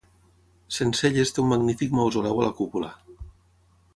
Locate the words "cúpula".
2.61-2.89